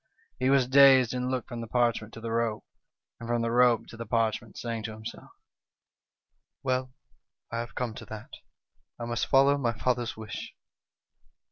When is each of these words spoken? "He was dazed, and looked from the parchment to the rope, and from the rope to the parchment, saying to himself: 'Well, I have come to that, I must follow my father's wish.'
"He 0.39 0.49
was 0.49 0.67
dazed, 0.67 1.13
and 1.13 1.29
looked 1.29 1.47
from 1.49 1.61
the 1.61 1.67
parchment 1.67 2.11
to 2.15 2.19
the 2.21 2.31
rope, 2.31 2.65
and 3.19 3.29
from 3.29 3.43
the 3.43 3.51
rope 3.51 3.85
to 3.89 3.97
the 3.97 4.07
parchment, 4.07 4.57
saying 4.57 4.81
to 4.85 4.93
himself: 4.93 5.29
'Well, 6.63 6.91
I 7.51 7.59
have 7.59 7.75
come 7.75 7.93
to 7.93 8.05
that, 8.07 8.33
I 8.99 9.05
must 9.05 9.27
follow 9.27 9.59
my 9.59 9.73
father's 9.77 10.17
wish.' 10.17 10.55